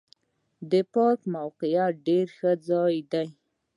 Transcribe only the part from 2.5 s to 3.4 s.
ځای دی.